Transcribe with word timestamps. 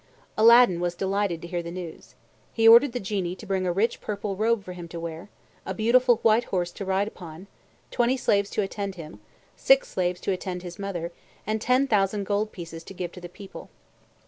Aladdin 0.35 0.79
was 0.79 0.95
delighted 0.95 1.43
to 1.43 1.47
hear 1.47 1.61
the 1.61 1.69
news. 1.69 2.15
He 2.51 2.67
ordered 2.67 2.91
the 2.91 2.99
Genie 2.99 3.35
to 3.35 3.45
bring 3.45 3.67
a 3.67 3.71
rich 3.71 4.01
purple 4.01 4.35
robe 4.35 4.63
for 4.63 4.73
him 4.73 4.87
to 4.87 4.99
wear; 4.99 5.29
a 5.63 5.75
beautiful 5.75 6.15
white 6.23 6.45
horse 6.45 6.71
to 6.71 6.85
ride 6.85 7.07
upon; 7.07 7.45
twenty 7.91 8.17
slaves 8.17 8.49
to 8.49 8.63
attend 8.63 8.95
him; 8.95 9.19
six 9.55 9.89
slaves 9.89 10.19
to 10.21 10.31
attend 10.31 10.63
his 10.63 10.79
mother; 10.79 11.11
and 11.45 11.61
ten 11.61 11.85
thousand 11.85 12.23
gold 12.25 12.51
pieces 12.51 12.83
to 12.85 12.95
give 12.95 13.11
to 13.11 13.21
the 13.21 13.29
people. 13.29 13.69